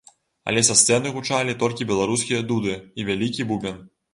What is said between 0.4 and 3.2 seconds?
Але са сцэны гучалі толькі беларускія дуды і